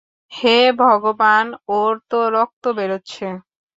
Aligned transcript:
হে 0.31 0.57
ভগবান, 0.79 1.45
ওর 1.69 1.93
তো 2.09 2.19
রক্ত 2.29 2.63
বেরোচ্ছে। 2.77 3.25